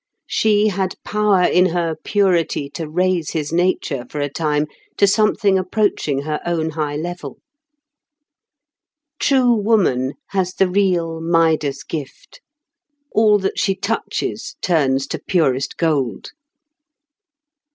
[0.25, 4.65] She had power in her purity to raise his nature for a time
[4.97, 7.37] to something approaching her own high level.
[9.19, 12.41] True woman has the real Midas gift:
[13.11, 16.31] all that she touches turns to purest gold.